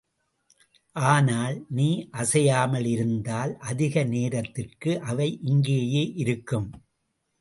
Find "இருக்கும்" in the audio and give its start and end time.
6.17-6.69